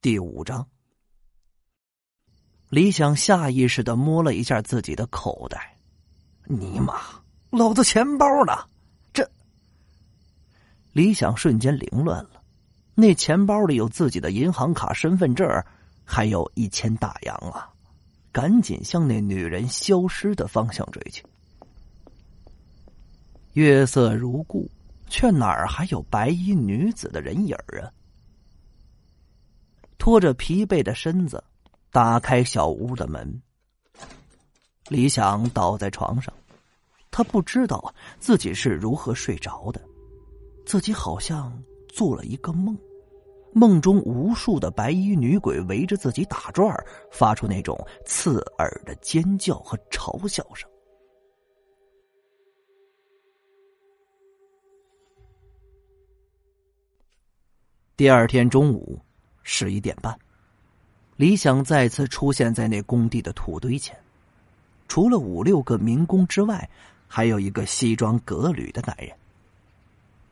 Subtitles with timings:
[0.00, 0.64] 第五章。
[2.68, 5.76] 李想下意识的摸了一下自己的口袋，
[6.44, 7.00] 尼玛，
[7.50, 8.52] 老子钱包呢？
[9.12, 9.28] 这……
[10.92, 12.40] 李想瞬间凌乱了，
[12.94, 15.44] 那钱包里有自己的银行卡、身份证，
[16.04, 17.68] 还有一千大洋啊！
[18.30, 21.24] 赶紧向那女人消失的方向追去。
[23.54, 24.70] 月色如故，
[25.08, 27.90] 却哪儿还有白衣女子的人影啊？
[29.98, 31.42] 拖着疲惫的身子，
[31.90, 33.42] 打开小屋的门。
[34.88, 36.32] 李想倒在床上，
[37.10, 39.80] 他不知道自己是如何睡着的，
[40.64, 42.78] 自己好像做了一个梦，
[43.52, 46.74] 梦中无数的白衣女鬼围着自己打转
[47.10, 50.70] 发出那种刺耳的尖叫和嘲笑声。
[57.94, 58.98] 第二天中午。
[59.50, 60.14] 十一点半，
[61.16, 63.98] 李想再次出现在那工地的土堆前。
[64.88, 66.68] 除了五六个民工之外，
[67.08, 69.10] 还有一个西装革履的男人，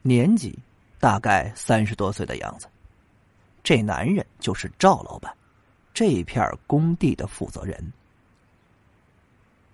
[0.00, 0.58] 年纪
[0.98, 2.66] 大概三十多岁的样子。
[3.62, 5.30] 这男人就是赵老板，
[5.92, 7.92] 这片工地的负责人。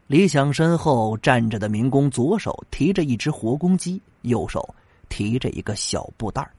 [0.09, 4.75] 李想身后站着的民工，左手提着一只活公鸡，右手
[5.09, 6.51] 提着一个小布袋儿。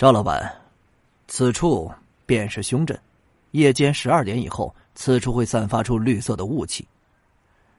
[0.00, 0.50] 赵老板，
[1.28, 1.92] 此处
[2.24, 2.98] 便是凶镇。
[3.50, 6.88] 夜间十二点以后，此处会散发出绿色的雾气。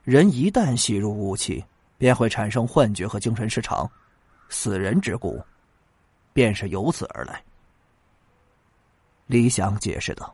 [0.03, 1.66] 人一旦吸入雾气，
[1.97, 3.89] 便会产生幻觉和精神失常。
[4.50, 5.44] 死人之故，
[6.31, 7.44] 便是由此而来。
[9.25, 10.31] 李想解释道。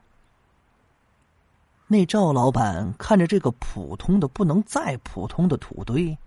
[1.87, 6.17] 那赵老板看着这个普通的不能再普通的土堆，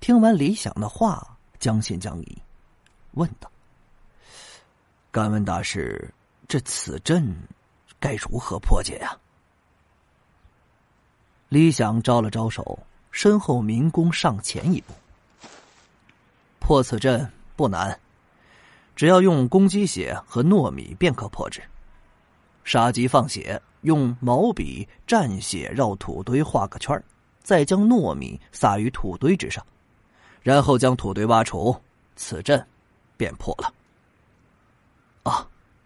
[0.00, 2.38] 听完李想的话，将信将疑，
[3.10, 3.50] 问道。
[5.16, 6.12] 敢问大师，
[6.46, 7.34] 这此阵
[7.98, 9.16] 该如何破解呀？
[11.48, 12.78] 李想招了招手，
[13.10, 14.92] 身后民工上前一步。
[16.58, 17.26] 破此阵
[17.56, 17.98] 不难，
[18.94, 21.62] 只要用公鸡血和糯米便可破之。
[22.62, 27.02] 杀鸡放血，用毛笔蘸血绕土堆画个圈
[27.42, 29.64] 再将糯米撒于土堆之上，
[30.42, 31.74] 然后将土堆挖除，
[32.16, 32.62] 此阵
[33.16, 33.72] 便破了。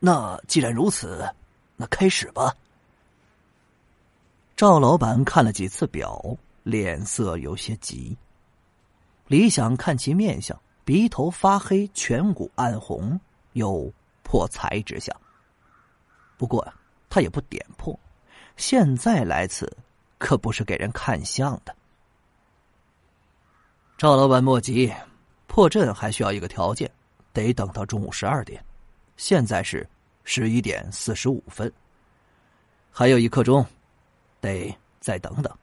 [0.03, 1.29] 那既然如此，
[1.77, 2.53] 那开始吧。
[4.57, 6.23] 赵老板看了几次表，
[6.63, 8.17] 脸色有些急。
[9.27, 13.21] 李想看其面相，鼻头发黑，颧骨暗红，
[13.53, 15.15] 有破财之象。
[16.37, 16.67] 不过
[17.09, 17.99] 他也不点破，
[18.57, 19.71] 现在来此
[20.17, 21.77] 可不是给人看相的。
[23.99, 24.91] 赵老板莫急，
[25.47, 26.91] 破阵还需要一个条件，
[27.35, 28.65] 得等到中午十二点。
[29.21, 29.87] 现在是
[30.25, 31.71] 十一点四十五分，
[32.91, 33.63] 还有一刻钟，
[34.41, 35.59] 得再等等。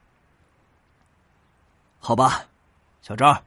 [1.98, 2.46] 好吧，
[3.02, 3.42] 小张，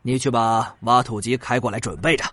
[0.00, 2.24] 你去把挖土机开过来，准备着。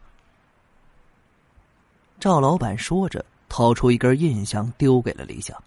[2.19, 5.59] 赵老板说着，掏出一根印象，丢给了李想。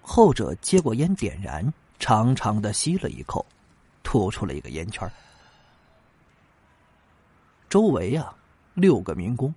[0.00, 3.44] 后者接过烟，点燃，长长的吸了一口，
[4.02, 5.06] 吐出了一个烟圈。
[7.68, 8.34] 周围啊，
[8.72, 9.54] 六个民工。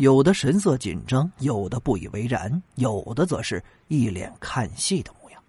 [0.00, 5.42] 有的神色紧张，有的不以为然，有的则是一脸看戏的模样。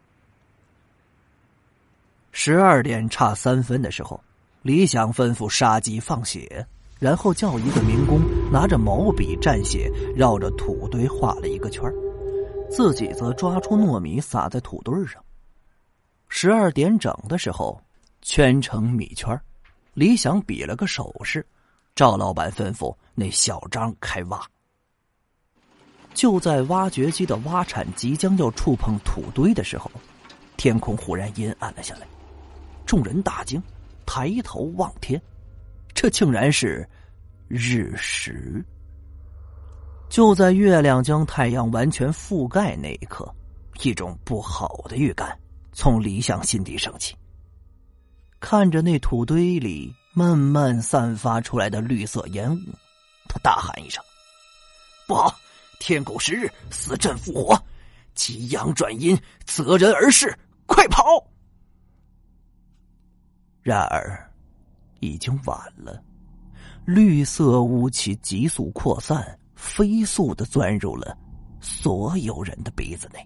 [2.34, 4.22] 十二点差三分的时候，
[4.62, 6.68] 李想吩咐杀鸡放血，
[7.00, 8.20] 然后叫一个民工
[8.52, 11.90] 拿着毛笔蘸血，绕着土堆画了一个圈
[12.70, 15.24] 自己则抓出糯米撒在土堆上。
[16.28, 17.82] 十二点整的时候，
[18.22, 19.40] 圈成米圈
[19.94, 21.46] 李想比了个手势。
[21.96, 24.42] 赵老板吩咐那小张开挖。
[26.14, 29.90] 就在挖掘机的挖铲即将要触碰土堆的时候，
[30.58, 32.08] 天空忽然阴暗了下来。
[32.86, 33.62] 众人大惊，
[34.06, 35.22] 抬头望天，
[35.94, 36.86] 这竟然是
[37.48, 38.64] 日食。
[40.10, 43.34] 就在月亮将太阳完全覆盖那一刻，
[43.82, 45.40] 一种不好的预感
[45.72, 47.16] 从李想心底升起。
[48.42, 49.96] 看着那土堆里。
[50.14, 52.60] 慢慢散发出来的绿色烟雾，
[53.30, 54.04] 他大喊一声
[55.08, 55.34] ：“不好！
[55.80, 57.64] 天狗食日，死阵复活，
[58.14, 61.02] 极阳转阴，择人而噬，快跑！”
[63.64, 64.30] 然而，
[65.00, 66.04] 已经晚了。
[66.86, 71.18] 绿色雾气急速扩散，飞速的钻入了
[71.62, 73.26] 所有人的鼻子内。